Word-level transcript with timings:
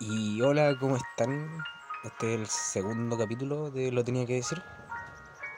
y 0.00 0.40
hola, 0.42 0.76
¿cómo 0.78 0.96
están? 0.96 1.48
Este 2.04 2.34
es 2.34 2.40
el 2.40 2.46
segundo 2.46 3.18
capítulo 3.18 3.70
de 3.70 3.92
Lo 3.92 4.02
tenía 4.04 4.26
que 4.26 4.34
decir. 4.34 4.62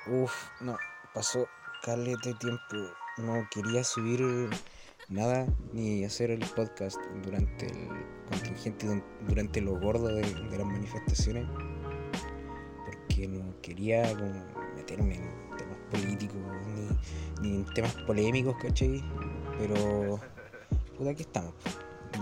Uf, 0.06 0.32
no, 0.61 0.77
pasó 1.15 1.46
caleta 1.83 2.29
de 2.29 2.35
tiempo. 2.35 2.77
No 3.19 3.46
quería 3.51 3.85
subir 3.85 4.51
nada 5.09 5.46
ni 5.73 6.04
hacer 6.04 6.30
el 6.30 6.40
podcast 6.40 6.99
durante 7.22 7.67
el 7.67 7.88
contingente, 8.28 9.03
durante 9.28 9.60
lo 9.60 9.78
gordo 9.78 10.08
de, 10.08 10.22
las 10.22 10.66
manifestaciones. 10.66 11.46
Porque 12.84 13.28
no 13.28 13.54
quería 13.62 14.03
meterme 14.74 15.16
en 15.16 15.56
temas 15.56 15.78
políticos 15.90 16.41
ni, 17.41 17.48
ni 17.48 17.56
en 17.56 17.64
temas 17.74 17.95
polémicos, 18.06 18.56
¿cachai? 18.60 19.02
Pero, 19.59 20.20
pues 20.96 21.09
aquí 21.09 21.23
estamos 21.23 21.55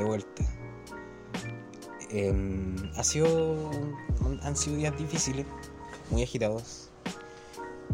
de 0.01 0.07
vuelta. 0.07 0.43
Em, 2.11 2.77
ha 2.97 3.05
sido, 3.05 3.71
han 4.43 4.57
sido 4.57 4.77
días 4.77 4.97
difíciles, 4.99 5.47
muy 6.11 6.23
agitados. 6.23 6.91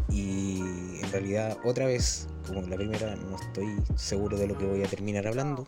Y 0.09 0.59
en 1.01 1.11
realidad 1.11 1.57
otra 1.65 1.85
vez, 1.85 2.27
como 2.47 2.61
la 2.61 2.75
primera, 2.75 3.15
no 3.15 3.35
estoy 3.35 3.75
seguro 3.95 4.37
de 4.37 4.47
lo 4.47 4.57
que 4.57 4.65
voy 4.65 4.83
a 4.83 4.87
terminar 4.87 5.27
hablando, 5.27 5.67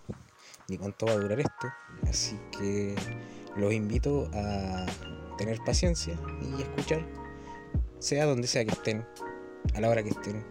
ni 0.68 0.78
cuánto 0.78 1.06
va 1.06 1.12
a 1.14 1.18
durar 1.18 1.40
esto. 1.40 1.68
Así 2.08 2.40
que 2.58 2.96
los 3.56 3.74
invito 3.74 4.30
a 4.34 4.86
tener 5.38 5.60
paciencia 5.66 6.18
y 6.42 6.62
escuchar, 6.62 7.06
sea 8.00 8.26
donde 8.26 8.48
sea 8.48 8.64
que 8.66 8.72
estén, 8.72 9.06
a 9.76 9.82
la 9.82 9.90
hora 9.90 10.02
que 10.02 10.10
estén. 10.10 10.44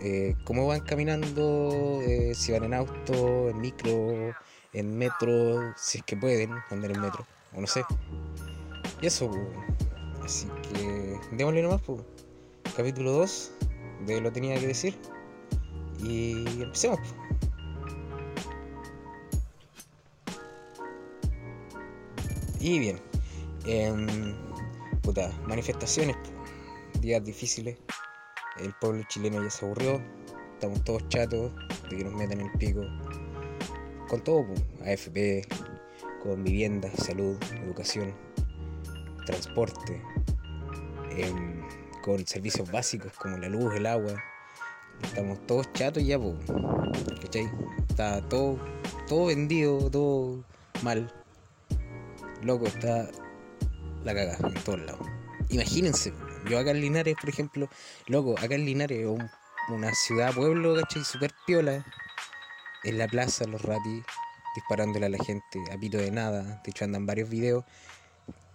Eh, 0.00 0.34
cómo 0.44 0.66
van 0.66 0.80
caminando, 0.80 2.00
eh, 2.02 2.32
si 2.34 2.50
van 2.50 2.64
en 2.64 2.74
auto, 2.74 3.50
en 3.50 3.60
micro, 3.60 4.34
en 4.72 4.96
metro, 4.96 5.74
si 5.76 5.98
es 5.98 6.04
que 6.04 6.16
pueden 6.16 6.52
andar 6.70 6.90
en 6.90 7.00
metro, 7.00 7.26
o 7.54 7.60
no 7.60 7.66
sé. 7.66 7.84
Y 9.00 9.06
eso, 9.06 9.30
así 10.24 10.48
que 10.62 11.18
démosle 11.32 11.62
nomás, 11.62 11.82
pues. 11.82 12.00
Capítulo 12.76 13.12
2 13.12 13.52
de 14.06 14.20
Lo 14.20 14.32
tenía 14.32 14.58
que 14.58 14.68
decir. 14.68 14.98
Y 16.02 16.62
empecemos. 16.62 17.00
Y 22.58 22.78
bien, 22.78 23.00
em, 23.66 24.36
puta, 25.02 25.30
manifestaciones, 25.46 26.16
días 27.00 27.22
difíciles. 27.24 27.76
El 28.58 28.72
pueblo 28.74 29.02
chileno 29.08 29.42
ya 29.42 29.50
se 29.50 29.66
aburrió. 29.66 30.00
Estamos 30.54 30.82
todos 30.84 31.06
chatos 31.08 31.52
de 31.90 31.96
que 31.96 32.04
nos 32.04 32.14
metan 32.14 32.40
el 32.40 32.52
pico 32.52 32.82
con 34.12 34.20
todo, 34.20 34.44
AFP, 34.84 35.48
con 36.22 36.44
vivienda, 36.44 36.90
salud, 36.98 37.34
educación, 37.64 38.14
transporte, 39.24 40.02
em, 41.16 41.62
con 42.02 42.26
servicios 42.26 42.70
básicos 42.70 43.14
como 43.14 43.38
la 43.38 43.48
luz, 43.48 43.74
el 43.74 43.86
agua. 43.86 44.22
Estamos 45.02 45.38
todos 45.46 45.72
chatos 45.72 46.04
ya, 46.04 46.18
¿cachai? 47.22 47.50
Está 47.88 48.20
todo, 48.28 48.58
todo 49.08 49.28
vendido, 49.28 49.88
todo 49.88 50.44
mal. 50.82 51.10
Loco, 52.42 52.66
está 52.66 53.08
la 54.04 54.14
caga 54.14 54.36
en 54.46 54.62
todos 54.62 54.80
lados. 54.82 55.08
Imagínense, 55.48 56.12
yo 56.50 56.58
acá 56.58 56.72
en 56.72 56.82
Linares, 56.82 57.16
por 57.18 57.30
ejemplo, 57.30 57.66
loco, 58.08 58.34
acá 58.38 58.56
en 58.56 58.66
Linares, 58.66 59.06
una 59.70 59.94
ciudad, 59.94 60.34
pueblo, 60.34 60.74
¿cachai? 60.74 61.02
Super 61.02 61.32
piola 61.46 61.82
en 62.84 62.98
la 62.98 63.08
plaza 63.08 63.46
los 63.46 63.62
ratis 63.62 64.04
disparándole 64.54 65.06
a 65.06 65.08
la 65.08 65.18
gente 65.18 65.62
a 65.72 65.78
pito 65.78 65.98
de 65.98 66.10
nada. 66.10 66.60
De 66.64 66.70
hecho 66.70 66.84
andan 66.84 67.06
varios 67.06 67.28
videos 67.28 67.64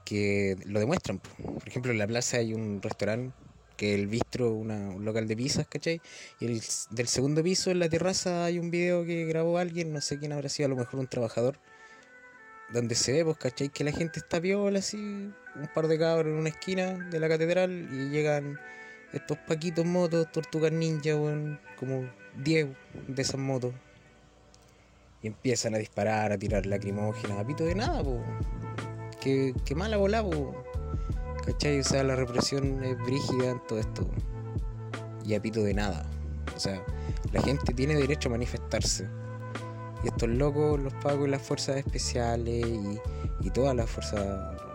que 0.06 0.56
lo 0.66 0.80
demuestran. 0.80 1.20
Por 1.20 1.68
ejemplo, 1.68 1.92
en 1.92 1.98
la 1.98 2.08
plaza 2.08 2.38
hay 2.38 2.54
un 2.54 2.82
restaurante 2.82 3.34
que 3.76 3.94
el 3.94 4.08
bistro, 4.08 4.52
un 4.54 5.06
local 5.06 5.28
de 5.28 5.36
pizzas, 5.36 5.68
¿cachai? 5.68 6.02
Y 6.40 6.46
el, 6.46 6.62
del 6.90 7.08
segundo 7.08 7.44
piso, 7.44 7.70
en 7.70 7.80
la 7.80 7.90
terraza, 7.90 8.46
hay 8.46 8.58
un 8.58 8.72
video 8.72 9.06
que 9.06 9.26
grabó 9.26 9.60
alguien, 9.60 9.94
no 9.94 10.02
sé 10.02 10.18
quién 10.18 10.34
habrá 10.34 10.50
sido, 10.50 10.66
a 10.66 10.70
lo 10.70 10.76
mejor 10.76 11.00
un 11.00 11.08
trabajador, 11.08 11.60
donde 12.74 12.96
se 12.96 13.12
ve, 13.12 13.24
pues, 13.24 13.38
¿cachai? 13.38 13.70
Que 13.70 13.84
la 13.84 13.92
gente 13.92 14.20
está 14.20 14.40
viola 14.40 14.80
así, 14.80 14.98
un 14.98 15.70
par 15.76 15.88
de 15.88 16.00
cabros 16.00 16.34
en 16.34 16.40
una 16.40 16.50
esquina 16.50 16.94
de 16.94 17.20
la 17.20 17.30
catedral 17.30 17.72
y 17.92 18.10
llegan 18.10 18.60
estos 19.14 19.38
paquitos 19.38 19.86
motos, 19.86 20.32
tortugas 20.32 20.72
ninja, 20.72 21.12
como 21.78 22.10
10 22.38 22.70
de 23.10 23.22
esas 23.22 23.40
motos 23.40 23.74
empiezan 25.28 25.76
a 25.76 25.78
disparar, 25.78 26.32
a 26.32 26.38
tirar 26.38 26.66
lacrimógenas, 26.66 27.40
a 27.40 27.46
pito 27.46 27.64
de 27.66 27.76
nada, 27.76 28.04
po. 28.04 28.22
Que, 29.22 29.54
que 29.66 29.76
mala 29.76 29.98
bola, 29.98 30.24
po. 30.24 30.54
¿Cachai? 31.46 31.80
O 31.80 31.84
sea, 31.84 32.04
la 32.04 32.16
represión 32.16 32.84
es 32.84 32.98
brígida 32.98 33.52
en 33.52 33.68
todo 33.68 33.80
esto. 33.80 34.08
Y 35.26 35.36
a 35.36 35.42
pito 35.42 35.64
de 35.64 35.74
nada. 35.74 36.06
O 36.56 36.60
sea, 36.60 36.84
la 37.32 37.42
gente 37.42 37.74
tiene 37.74 37.96
derecho 37.96 38.30
a 38.30 38.32
manifestarse. 38.32 39.08
Y 40.04 40.08
estos 40.08 40.30
locos, 40.30 40.80
los 40.80 40.94
pagos 40.96 41.28
y 41.28 41.32
las 41.32 41.42
fuerzas 41.42 41.78
especiales 41.78 42.66
y, 42.66 43.00
y 43.48 43.50
todas 43.50 43.76
las 43.76 43.90
fuerzas, 43.90 44.22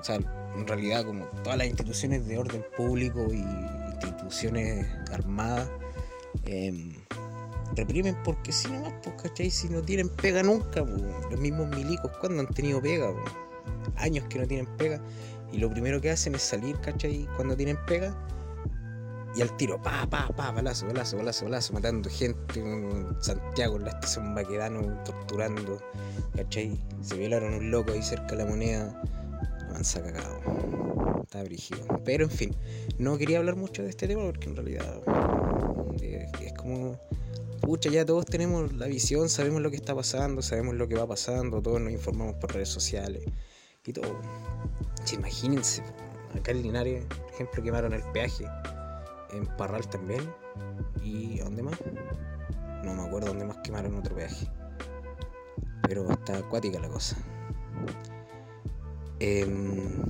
o 0.01 0.05
sea, 0.05 0.19
en 0.57 0.67
realidad 0.67 1.05
como 1.05 1.27
todas 1.43 1.59
las 1.59 1.67
instituciones 1.67 2.27
de 2.27 2.39
orden 2.39 2.65
público 2.77 3.27
y 3.33 3.45
instituciones 4.07 4.87
armadas, 5.13 5.71
eh, 6.47 6.97
reprimen 7.75 8.17
porque 8.25 8.53
si 8.53 8.71
no 8.71 8.83
pues, 9.03 9.23
¿cachai? 9.23 9.51
Si 9.51 9.69
no 9.69 9.83
tienen 9.83 10.09
pega 10.09 10.43
nunca, 10.43 10.85
pues. 10.85 11.03
los 11.31 11.41
mismos 11.41 11.69
milicos, 11.69 12.11
cuando 12.19 12.41
han 12.41 12.49
tenido 12.49 12.81
pega? 12.81 13.13
Años 13.97 14.25
que 14.29 14.39
no 14.39 14.47
tienen 14.47 14.67
pega, 14.77 15.01
y 15.53 15.59
lo 15.59 15.71
primero 15.71 16.01
que 16.01 16.11
hacen 16.11 16.35
es 16.35 16.43
salir, 16.43 16.79
¿cachai? 16.81 17.29
Cuando 17.37 17.57
tienen 17.57 17.79
pega, 17.87 18.15
y 19.35 19.41
al 19.41 19.57
tiro, 19.57 19.81
pa, 19.81 20.07
pa, 20.11 20.29
pa, 20.29 20.51
balazo, 20.51 20.87
balazo, 20.87 21.17
balazo, 21.17 21.47
balazo, 21.47 21.73
matando 21.73 22.11
gente 22.11 22.61
en 22.61 23.07
Santiago, 23.21 23.77
en 23.77 23.85
la 23.85 23.91
estación 23.91 24.35
Baquedano, 24.35 25.03
torturando, 25.05 25.81
¿cachai? 26.37 26.79
Se 27.01 27.17
violaron 27.17 27.55
un 27.55 27.71
loco 27.71 27.93
ahí 27.93 28.03
cerca 28.03 28.37
de 28.37 28.37
la 28.37 28.47
moneda, 28.47 29.03
lo 29.69 29.77
han 29.77 29.85
sacado. 29.85 31.23
Está 31.23 31.43
brígido. 31.45 31.81
Pero 32.05 32.25
en 32.25 32.31
fin, 32.31 32.57
no 32.99 33.17
quería 33.17 33.39
hablar 33.39 33.57
mucho 33.57 33.83
de 33.83 33.89
este 33.89 34.07
tema 34.07 34.23
porque 34.25 34.51
en 34.51 34.57
realidad 34.57 35.03
es 36.03 36.53
como 36.55 36.99
pucha, 37.63 37.91
ya 37.91 38.05
todos 38.05 38.27
tenemos 38.27 38.73
la 38.73 38.87
visión, 38.87 39.29
sabemos 39.29 39.63
lo 39.63 39.71
que 39.71 39.77
está 39.77 39.95
pasando, 39.95 40.43
sabemos 40.43 40.75
lo 40.75 40.89
que 40.89 40.97
va 40.97 41.07
pasando, 41.07 41.63
todos 41.63 41.81
nos 41.81 41.93
informamos 41.93 42.35
por 42.35 42.53
redes 42.53 42.69
sociales 42.69 43.25
y 43.85 43.93
todo. 43.93 44.21
imagínense, 45.13 45.83
acá 46.35 46.51
en 46.51 46.63
Linares, 46.63 47.05
por 47.07 47.33
ejemplo, 47.33 47.63
quemaron 47.63 47.93
el 47.93 48.03
peaje, 48.13 48.45
en 49.33 49.47
Parral 49.57 49.89
también, 49.89 50.29
y 51.03 51.39
¿dónde 51.39 51.63
más? 51.63 51.79
No 52.85 52.95
me 52.95 53.03
acuerdo 53.03 53.29
dónde 53.29 53.45
más 53.45 53.59
quemaron 53.59 53.95
otro 53.95 54.17
peaje, 54.17 54.49
pero 55.87 56.11
está 56.11 56.39
acuática 56.39 56.81
la 56.81 56.89
cosa. 56.89 57.17
Em, 59.21 60.03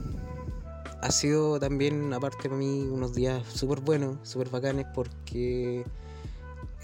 ha 1.02 1.10
sido 1.10 1.60
también, 1.60 2.14
aparte 2.14 2.48
para 2.48 2.56
mí, 2.56 2.88
unos 2.90 3.12
días 3.14 3.46
súper 3.46 3.80
buenos, 3.80 4.16
súper 4.26 4.48
bacanes, 4.48 4.86
porque 4.94 5.84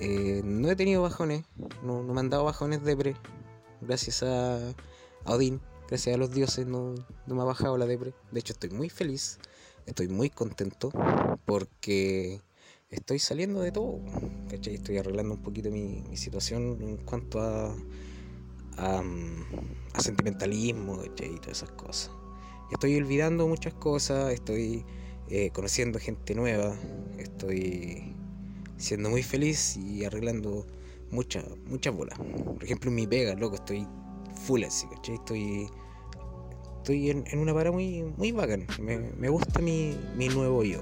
eh, 0.00 0.42
no 0.44 0.70
he 0.70 0.76
tenido 0.76 1.02
bajones, 1.02 1.44
no, 1.82 2.02
me 2.02 2.20
han 2.20 2.30
dado 2.30 2.44
bajones 2.44 2.84
depre. 2.84 3.16
Gracias 3.80 4.22
a, 4.22 4.74
Odín, 5.24 5.60
gracias 5.88 6.14
a 6.14 6.18
los 6.18 6.30
dioses, 6.30 6.66
no, 6.66 6.94
me 7.26 7.40
ha 7.40 7.44
bajado 7.44 7.76
la 7.76 7.86
depre. 7.86 8.14
De 8.30 8.40
hecho, 8.40 8.52
estoy 8.52 8.70
muy 8.70 8.88
feliz, 8.88 9.38
estoy 9.86 10.08
muy 10.08 10.30
contento 10.30 10.90
porque 11.44 12.40
estoy 12.90 13.18
saliendo 13.18 13.60
de 13.60 13.72
todo. 13.72 14.00
Estoy 14.50 14.98
arreglando 14.98 15.34
un 15.34 15.42
poquito 15.42 15.70
mi, 15.70 16.16
situación 16.16 16.78
en 16.80 16.96
cuanto 16.98 17.40
a, 17.40 17.74
a, 18.76 19.02
sentimentalismo 20.00 21.02
y 21.04 21.08
todas 21.40 21.58
esas 21.58 21.72
cosas. 21.72 22.12
Estoy 22.70 22.96
olvidando 22.96 23.48
muchas 23.48 23.74
cosas, 23.74 24.32
estoy 24.32 24.84
eh, 25.28 25.50
conociendo 25.50 25.98
gente 25.98 26.34
nueva, 26.34 26.76
estoy 27.18 28.14
siendo 28.78 29.10
muy 29.10 29.22
feliz 29.22 29.76
y 29.76 30.04
arreglando 30.04 30.66
muchas 31.10 31.44
muchas 31.66 31.94
bolas. 31.94 32.18
Por 32.18 32.64
ejemplo, 32.64 32.90
en 32.90 32.96
mi 32.96 33.06
pega, 33.06 33.34
loco, 33.34 33.56
estoy 33.56 33.86
full 34.38 34.64
así, 34.64 34.86
¿cachai? 34.86 35.16
Estoy, 35.16 35.68
estoy 36.78 37.10
en, 37.10 37.38
una 37.38 37.52
para 37.52 37.70
muy, 37.70 38.04
muy 38.16 38.32
bacán. 38.32 38.66
Me, 38.80 39.28
gusta 39.28 39.60
mi, 39.60 39.94
nuevo 40.16 40.62
yo. 40.62 40.80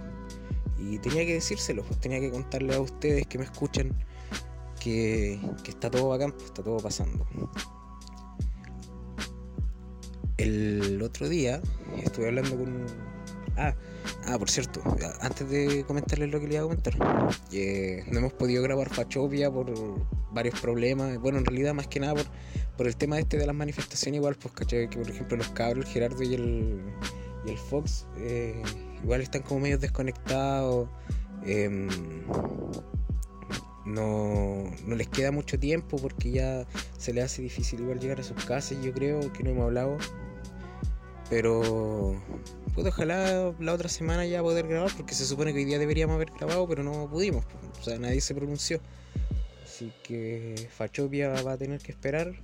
Y 0.78 0.98
tenía 0.98 1.24
que 1.24 1.34
decírselo, 1.34 1.82
pues 1.84 1.98
tenía 2.00 2.20
que 2.20 2.30
contarle 2.30 2.74
a 2.74 2.80
ustedes 2.80 3.26
que 3.26 3.38
me 3.38 3.44
escuchan 3.44 3.96
que, 4.78 5.40
está 5.66 5.90
todo 5.90 6.08
bacán, 6.08 6.32
pues 6.32 6.44
está 6.44 6.62
todo 6.62 6.76
pasando. 6.76 7.26
El 10.36 11.00
otro 11.02 11.28
día 11.28 11.62
estuve 12.04 12.28
hablando 12.28 12.56
con. 12.56 12.86
Ah, 13.56 13.74
Ah, 14.28 14.38
por 14.38 14.50
cierto, 14.50 14.82
antes 15.20 15.48
de 15.48 15.84
comentarles 15.86 16.30
lo 16.30 16.40
que 16.40 16.48
le 16.48 16.54
iba 16.54 16.64
a 16.64 16.66
comentar, 16.66 16.98
no 16.98 18.18
hemos 18.18 18.32
podido 18.32 18.60
grabar 18.62 18.92
Fachopia 18.92 19.52
por 19.52 19.72
varios 20.32 20.60
problemas. 20.60 21.18
Bueno, 21.18 21.38
en 21.38 21.44
realidad, 21.44 21.74
más 21.74 21.86
que 21.86 22.00
nada 22.00 22.14
por, 22.14 22.26
por 22.76 22.86
el 22.88 22.96
tema 22.96 23.20
este 23.20 23.38
de 23.38 23.46
las 23.46 23.54
manifestaciones, 23.54 24.18
igual, 24.18 24.34
pues, 24.34 24.52
¿cachai? 24.52 24.90
Que 24.90 24.98
por 24.98 25.08
ejemplo, 25.08 25.36
los 25.36 25.48
cabros, 25.50 25.86
el 25.86 25.92
Gerardo 25.92 26.22
y 26.24 26.34
el, 26.34 26.80
y 27.46 27.50
el 27.50 27.56
Fox, 27.56 28.08
eh, 28.18 28.60
igual 29.02 29.20
están 29.20 29.42
como 29.42 29.60
medio 29.60 29.78
desconectados. 29.78 30.88
Em, 31.44 31.88
no, 33.84 34.64
no 34.84 34.96
les 34.96 35.06
queda 35.06 35.30
mucho 35.30 35.56
tiempo 35.56 35.98
porque 35.98 36.32
ya 36.32 36.66
se 36.98 37.12
les 37.12 37.26
hace 37.26 37.42
difícil 37.42 37.80
igual 37.80 38.00
llegar 38.00 38.18
a 38.18 38.24
sus 38.24 38.44
casas, 38.44 38.76
yo 38.82 38.92
creo 38.92 39.32
que 39.32 39.44
no 39.44 39.50
hemos 39.50 39.66
hablado. 39.66 39.96
Pero 41.30 42.20
pues 42.76 42.88
ojalá 42.88 43.54
la 43.58 43.72
otra 43.72 43.88
semana 43.88 44.26
ya 44.26 44.42
poder 44.42 44.68
grabar, 44.68 44.92
porque 44.94 45.14
se 45.14 45.24
supone 45.24 45.54
que 45.54 45.60
hoy 45.60 45.64
día 45.64 45.78
deberíamos 45.78 46.16
haber 46.16 46.30
grabado, 46.30 46.68
pero 46.68 46.84
no 46.84 47.08
pudimos. 47.08 47.42
O 47.80 47.82
sea, 47.82 47.98
nadie 47.98 48.20
se 48.20 48.34
pronunció. 48.34 48.80
Así 49.64 49.90
que 50.02 50.68
Fachopia 50.76 51.42
va 51.42 51.52
a 51.52 51.56
tener 51.56 51.80
que 51.80 51.92
esperar 51.92 52.34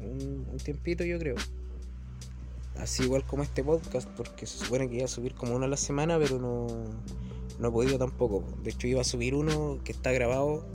un, 0.00 0.44
tiempito, 0.62 1.04
yo 1.04 1.20
creo. 1.20 1.36
Así 2.78 3.04
igual 3.04 3.24
como 3.24 3.44
este 3.44 3.62
podcast, 3.62 4.08
porque 4.16 4.44
se 4.44 4.58
supone 4.58 4.88
que 4.88 4.96
iba 4.96 5.04
a 5.04 5.08
subir 5.08 5.34
como 5.34 5.54
uno 5.54 5.66
a 5.66 5.68
la 5.68 5.76
semana, 5.76 6.18
pero 6.18 6.40
no, 6.40 6.66
no 7.60 7.68
he 7.68 7.70
podido 7.70 7.96
tampoco. 7.96 8.44
De 8.64 8.70
hecho, 8.70 8.88
iba 8.88 9.02
a 9.02 9.04
subir 9.04 9.36
uno 9.36 9.78
que 9.84 9.92
está 9.92 10.10
grabado, 10.10 10.68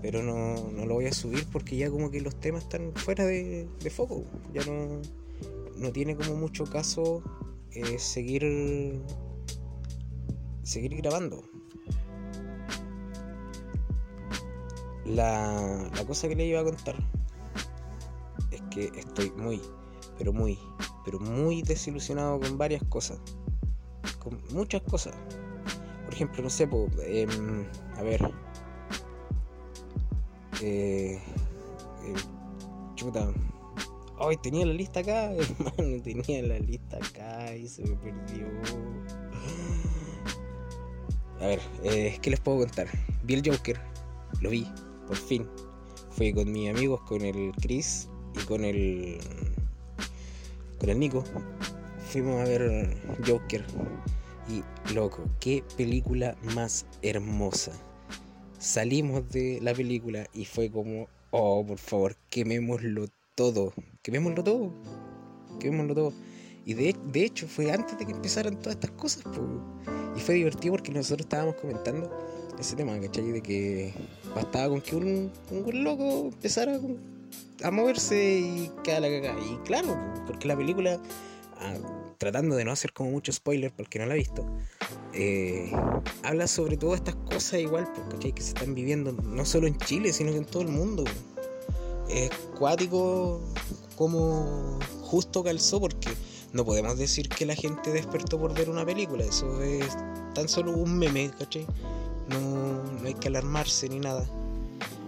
pero 0.00 0.22
no, 0.22 0.70
no 0.72 0.86
lo 0.86 0.94
voy 0.94 1.04
a 1.04 1.12
subir 1.12 1.44
porque 1.52 1.76
ya 1.76 1.90
como 1.90 2.10
que 2.10 2.22
los 2.22 2.34
temas 2.40 2.62
están 2.62 2.94
fuera 2.94 3.26
de, 3.26 3.68
de 3.78 3.90
foco. 3.90 4.24
Ya 4.54 4.64
no, 4.64 5.02
no 5.76 5.92
tiene 5.92 6.16
como 6.16 6.34
mucho 6.34 6.64
caso 6.64 7.22
seguir 7.98 9.02
seguir 10.66 10.96
grabando. 10.96 11.42
La, 15.04 15.88
la 15.94 16.04
cosa 16.04 16.28
que 16.28 16.34
le 16.34 16.46
iba 16.46 16.60
a 16.60 16.64
contar 16.64 16.96
es 18.50 18.60
que 18.70 18.86
estoy 18.98 19.30
muy, 19.36 19.62
pero 20.18 20.32
muy, 20.32 20.58
pero 21.04 21.20
muy 21.20 21.62
desilusionado 21.62 22.40
con 22.40 22.58
varias 22.58 22.82
cosas. 22.88 23.18
Con 24.18 24.42
muchas 24.52 24.82
cosas. 24.82 25.14
Por 26.04 26.14
ejemplo, 26.14 26.42
no 26.42 26.50
sé, 26.50 26.68
em, 27.04 27.64
a 27.96 28.02
ver. 28.02 28.20
Eh, 30.62 31.20
eh, 32.02 32.14
chuta, 34.16 34.28
Ay, 34.28 34.36
tenía 34.38 34.66
la 34.66 34.72
lista 34.72 35.00
acá, 35.00 35.32
hermano, 35.32 36.02
tenía 36.02 36.42
la 36.42 36.58
lista 36.58 36.96
acá 36.96 37.54
y 37.54 37.68
se 37.68 37.82
me 37.84 37.96
perdió. 37.96 38.46
A 41.40 41.46
ver, 41.46 41.60
eh, 41.84 42.18
¿qué 42.22 42.30
les 42.30 42.40
puedo 42.40 42.58
contar? 42.58 42.88
Vi 43.24 43.34
el 43.34 43.42
Joker, 43.48 43.78
lo 44.40 44.50
vi, 44.50 44.66
por 45.06 45.16
fin. 45.16 45.46
Fui 46.10 46.32
con 46.32 46.50
mis 46.50 46.70
amigos, 46.70 47.02
con 47.02 47.22
el 47.22 47.52
Chris 47.60 48.08
y 48.34 48.44
con 48.46 48.64
el. 48.64 49.18
con 50.78 50.88
el 50.88 50.98
Nico. 50.98 51.22
Fuimos 52.10 52.40
a 52.40 52.44
ver 52.44 52.96
Joker. 53.26 53.64
Y 54.48 54.62
loco, 54.94 55.24
qué 55.40 55.62
película 55.76 56.36
más 56.54 56.86
hermosa. 57.02 57.72
Salimos 58.58 59.28
de 59.30 59.58
la 59.60 59.74
película 59.74 60.26
y 60.32 60.44
fue 60.44 60.70
como, 60.70 61.08
oh, 61.32 61.66
por 61.66 61.78
favor, 61.78 62.16
quemémoslo 62.30 63.08
todo, 63.34 63.74
quemémoslo 64.06 64.44
todo, 64.44 64.70
quemémoslo 65.58 65.94
todo. 65.96 66.12
Y 66.64 66.74
de, 66.74 66.94
de, 67.12 67.24
hecho 67.24 67.48
fue 67.48 67.72
antes 67.72 67.98
de 67.98 68.06
que 68.06 68.12
empezaran 68.12 68.56
todas 68.60 68.76
estas 68.76 68.92
cosas, 68.92 69.24
y 70.16 70.20
fue 70.20 70.36
divertido 70.36 70.74
porque 70.74 70.92
nosotros 70.92 71.26
estábamos 71.26 71.56
comentando 71.56 72.08
ese 72.56 72.76
tema, 72.76 73.00
¿cachai? 73.00 73.32
De 73.32 73.42
que 73.42 73.92
bastaba 74.32 74.68
con 74.68 74.80
que 74.80 74.94
un, 74.94 75.32
un 75.50 75.84
loco 75.84 76.26
empezara 76.32 76.78
a 77.64 77.70
moverse 77.72 78.38
y 78.38 78.70
quedara 78.84 79.08
la 79.08 79.20
cagada. 79.20 79.40
Y 79.44 79.56
claro, 79.64 79.98
porque 80.24 80.46
la 80.46 80.56
película, 80.56 81.00
ah, 81.58 81.74
tratando 82.18 82.54
de 82.54 82.64
no 82.64 82.70
hacer 82.70 82.92
como 82.92 83.10
mucho 83.10 83.32
spoiler 83.32 83.72
porque 83.72 83.98
no 83.98 84.06
la 84.06 84.14
ha 84.14 84.18
visto, 84.18 84.46
eh, 85.14 85.72
habla 86.22 86.46
sobre 86.46 86.76
todas 86.76 87.00
estas 87.00 87.16
cosas 87.16 87.58
igual, 87.58 87.88
¿cachai? 88.08 88.32
Que 88.32 88.42
se 88.42 88.48
están 88.50 88.72
viviendo 88.72 89.10
no 89.10 89.44
solo 89.44 89.66
en 89.66 89.76
Chile, 89.78 90.12
sino 90.12 90.30
que 90.30 90.38
en 90.38 90.44
todo 90.44 90.62
el 90.62 90.68
mundo 90.68 91.02
es 92.08 92.30
cuático 92.58 93.40
como 93.96 94.78
justo 95.02 95.42
calzó 95.42 95.80
porque 95.80 96.10
no 96.52 96.64
podemos 96.64 96.96
decir 96.98 97.28
que 97.28 97.46
la 97.46 97.54
gente 97.54 97.90
despertó 97.90 98.38
por 98.38 98.54
ver 98.54 98.70
una 98.70 98.84
película, 98.84 99.24
eso 99.24 99.62
es 99.62 99.96
tan 100.34 100.48
solo 100.48 100.72
un 100.72 100.98
meme, 100.98 101.30
¿cachai? 101.38 101.66
No, 102.28 102.82
no 102.82 103.06
hay 103.06 103.14
que 103.14 103.28
alarmarse 103.28 103.88
ni 103.88 104.00
nada. 104.00 104.26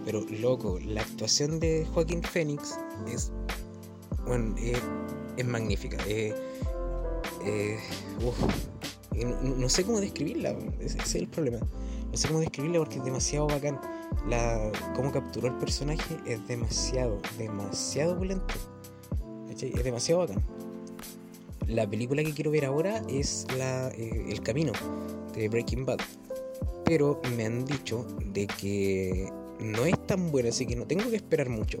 Pero 0.05 0.21
loco, 0.21 0.79
la 0.85 1.01
actuación 1.01 1.59
de 1.59 1.85
Joaquín 1.93 2.23
Phoenix 2.23 2.77
es, 3.11 3.31
bueno, 4.25 4.55
es 5.37 5.45
magnífica. 5.45 5.97
no, 9.43 9.69
sé 9.69 9.83
cómo 9.83 9.99
describirla, 9.99 10.55
ese 10.79 10.97
es 10.97 11.15
el 11.15 11.27
problema. 11.27 11.59
No 12.11 12.17
sé 12.17 12.27
cómo 12.27 12.41
porque 12.79 12.97
es 12.97 13.03
demasiado 13.03 13.47
bacán 13.47 13.79
la, 14.27 14.71
cómo 14.95 15.11
capturó 15.11 15.47
el 15.47 15.55
personaje 15.55 16.17
es 16.25 16.45
demasiado, 16.47 17.19
demasiado 17.37 18.13
opulento. 18.13 18.53
Es 19.49 19.83
demasiado 19.83 20.21
bacán. 20.21 20.43
La 21.67 21.87
película 21.87 22.23
que 22.23 22.33
quiero 22.33 22.51
ver 22.51 22.65
ahora 22.65 23.01
es 23.09 23.45
la, 23.57 23.89
eh, 23.89 24.25
El 24.29 24.41
Camino 24.41 24.71
de 25.33 25.49
Breaking 25.49 25.85
Bad. 25.85 25.99
Pero 26.85 27.21
me 27.35 27.45
han 27.45 27.65
dicho 27.65 28.05
de 28.25 28.47
que 28.47 29.29
no 29.59 29.85
es 29.85 30.07
tan 30.07 30.31
buena, 30.31 30.49
así 30.49 30.65
que 30.65 30.75
no 30.75 30.87
tengo 30.87 31.09
que 31.09 31.17
esperar 31.17 31.49
mucho. 31.49 31.79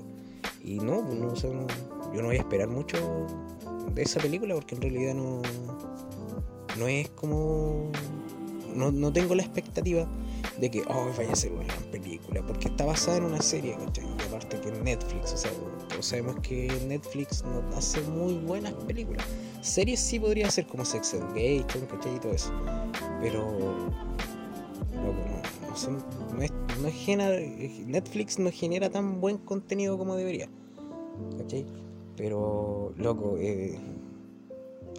Y 0.63 0.79
no, 0.79 1.01
no, 1.01 1.33
yo 1.33 2.21
no 2.21 2.27
voy 2.27 2.35
a 2.35 2.39
esperar 2.39 2.67
mucho 2.67 2.97
de 3.93 4.01
esa 4.01 4.19
película 4.19 4.55
porque 4.55 4.75
en 4.75 4.81
realidad 4.81 5.15
no, 5.15 5.41
no 6.77 6.87
es 6.87 7.09
como... 7.09 7.91
No, 8.79 8.93
no 8.93 9.11
tengo 9.11 9.35
la 9.35 9.43
expectativa 9.43 10.07
de 10.57 10.71
que, 10.71 10.83
oh, 10.87 11.11
vaya 11.17 11.33
a 11.33 11.35
ser 11.35 11.51
una 11.51 11.65
gran 11.65 11.83
película, 11.91 12.41
porque 12.47 12.69
está 12.69 12.85
basada 12.85 13.17
en 13.17 13.25
una 13.25 13.41
serie, 13.41 13.75
¿cachai? 13.75 14.05
Y 14.05 14.27
aparte 14.29 14.57
que 14.61 14.71
Netflix, 14.71 15.33
o 15.33 15.37
sea, 15.37 15.51
todos 15.89 16.05
sabemos 16.05 16.37
que 16.41 16.71
Netflix 16.87 17.43
no 17.43 17.61
hace 17.75 17.99
muy 18.03 18.35
buenas 18.35 18.73
películas. 18.85 19.25
Series 19.59 19.99
sí 19.99 20.17
podría 20.17 20.49
ser 20.49 20.65
como 20.65 20.85
Sex 20.85 21.13
Education, 21.13 21.87
¿cachai? 21.87 22.15
Y 22.15 22.19
todo 22.19 22.31
eso. 22.31 22.53
Pero, 23.19 23.51
no, 24.93 25.13
no, 26.31 26.87
es, 26.87 27.85
Netflix 27.85 28.39
no 28.39 28.49
genera 28.49 28.89
tan 28.89 29.19
buen 29.19 29.39
contenido 29.39 29.97
como 29.97 30.15
debería, 30.15 30.47
¿cachai? 31.37 31.65
Pero, 32.15 32.93
loco, 32.95 33.35
eh, 33.39 33.77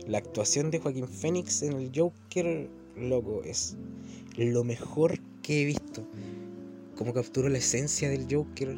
la 0.07 0.19
actuación 0.19 0.71
de 0.71 0.81
Joaquín 0.81 1.09
Phoenix 1.09 1.63
en 1.63 1.73
el 1.73 1.91
Joker, 1.95 2.69
loco, 2.97 3.43
es 3.45 3.77
lo 4.37 4.65
mejor 4.65 5.19
que 5.43 5.63
he 5.63 5.65
visto. 5.65 6.07
Como 6.97 7.15
capturó 7.15 7.49
la 7.49 7.59
esencia 7.59 8.09
del 8.11 8.27
Joker 8.31 8.77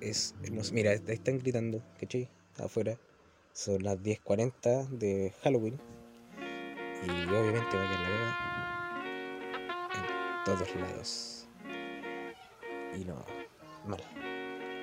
es. 0.00 0.34
Mira, 0.72 0.92
están 0.92 1.38
gritando, 1.38 1.82
¿cachai? 1.98 2.28
Afuera. 2.58 2.98
Son 3.52 3.82
las 3.82 3.98
10.40 3.98 4.88
de 4.90 5.32
Halloween. 5.42 5.80
Y 7.02 7.10
obviamente 7.28 7.76
va 7.76 7.84
a 7.84 7.88
quedar 7.88 8.00
la 8.00 8.08
verdad 8.08 8.34
en 9.94 10.44
todos 10.44 10.76
lados. 10.76 11.48
Y 12.98 13.04
no, 13.04 13.24
mal. 13.86 14.02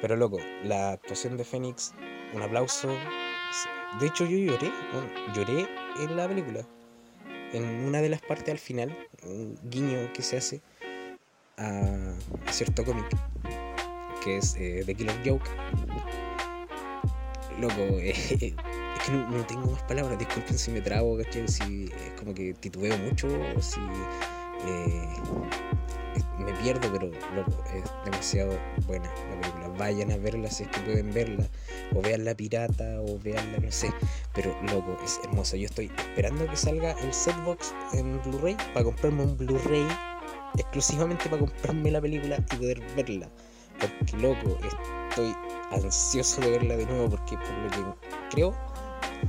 Pero 0.01 0.15
loco, 0.15 0.39
la 0.63 0.93
actuación 0.93 1.38
de 1.38 1.43
Fénix, 1.43 1.93
un 2.34 2.41
aplauso. 2.41 2.89
De 4.00 4.08
hecho, 4.08 4.25
yo 4.25 4.38
lloré, 4.38 4.72
lloré 5.36 5.67
en 6.00 6.17
la 6.17 6.27
película. 6.27 6.65
En 7.53 7.63
una 7.86 8.01
de 8.01 8.10
las 8.10 8.22
partes 8.22 8.50
al 8.50 8.60
final, 8.60 8.98
un 9.24 9.57
guiño 9.69 10.12
que 10.13 10.22
se 10.24 10.38
hace 10.38 10.62
a, 11.57 12.15
cierto 12.51 12.83
cómic 12.83 13.05
que 14.24 14.38
es 14.38 14.55
eh, 14.57 14.83
The 14.86 14.95
Killer 14.95 15.15
Joke. 15.25 15.50
Loco, 17.60 17.81
eh, 18.00 18.10
es 18.29 19.03
que 19.05 19.12
no, 19.12 19.45
tengo 19.45 19.72
más 19.72 19.83
palabras, 19.83 20.17
disculpen 20.17 20.57
si 20.57 20.72
me 20.72 20.81
trago, 20.81 21.17
Si 21.48 21.86
es 21.86 22.19
como 22.19 22.33
que 22.33 22.53
titubeo 22.53 22.98
mucho 22.98 23.27
o 23.55 23.62
si 23.62 23.79
eh, 24.65 25.13
me 26.39 26.53
pierdo, 26.53 26.91
pero 26.91 27.08
loco, 27.36 27.63
es 27.74 27.84
demasiado 28.05 28.58
buena 28.86 29.10
la 29.29 29.41
película. 29.41 29.67
Vayan 29.77 30.12
a 30.12 30.17
verla 30.17 30.50
si 30.50 30.63
es 30.63 30.70
que 30.70 30.79
pueden 30.82 31.13
verla, 31.13 31.48
o 31.96 32.01
vean 32.01 32.25
la 32.25 32.36
pirata, 32.36 33.01
o 33.01 33.20
veanla, 33.20 33.60
no 33.60 33.72
sé, 33.72 33.91
pero 34.34 34.55
loco, 34.72 34.98
es 35.03 35.20
hermosa. 35.24 35.58
Yo 35.58 35.65
estoy 35.65 35.91
esperando 35.98 36.48
que 36.48 36.55
salga 36.55 36.91
el 36.91 37.13
setbox 37.13 37.74
en 37.93 38.22
Blu-ray 38.24 38.55
para 38.74 38.86
comprarme 38.86 39.24
un 39.24 39.38
Blu-ray 39.38 39.88
exclusivamente 40.58 41.25
para 41.29 41.39
comprarme 41.39 41.91
la 41.91 42.01
película 42.01 42.38
y 42.38 42.55
poder 42.55 42.82
verla. 42.96 43.29
Porque 43.79 44.17
loco, 44.17 44.58
estoy 45.10 45.36
ansioso 45.72 46.41
de 46.41 46.51
verla 46.51 46.77
de 46.77 46.86
nuevo 46.86 47.10
porque 47.10 47.38
por 47.38 47.50
lo 47.50 47.70
que 47.70 48.08
creo 48.29 48.55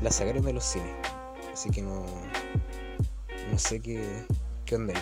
la 0.02 0.10
sacaron 0.10 0.44
de 0.44 0.52
los 0.52 0.64
cines. 0.64 0.94
Así 1.52 1.70
que 1.70 1.82
no, 1.82 2.04
no 3.50 3.58
sé 3.58 3.80
qué, 3.80 4.02
qué 4.66 4.76
onda. 4.76 4.94